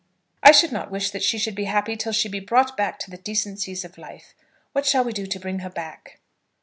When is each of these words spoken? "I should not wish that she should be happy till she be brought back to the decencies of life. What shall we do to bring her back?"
"I 0.41 0.51
should 0.51 0.71
not 0.71 0.89
wish 0.89 1.11
that 1.11 1.21
she 1.21 1.37
should 1.37 1.53
be 1.53 1.65
happy 1.65 1.95
till 1.95 2.11
she 2.11 2.27
be 2.27 2.39
brought 2.39 2.75
back 2.75 2.97
to 3.01 3.11
the 3.11 3.17
decencies 3.19 3.85
of 3.85 3.99
life. 3.99 4.33
What 4.71 4.87
shall 4.87 5.03
we 5.03 5.13
do 5.13 5.27
to 5.27 5.39
bring 5.39 5.59
her 5.59 5.69
back?" 5.69 6.17